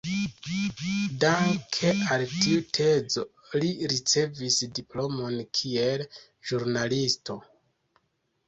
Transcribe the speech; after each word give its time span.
Danke 1.23 1.91
al 2.15 2.23
tiu 2.31 2.63
tezo 2.79 3.25
li 3.61 3.69
ricevis 3.93 4.57
diplomon 4.79 5.39
kiel 5.61 6.05
ĵurnalisto. 6.53 7.39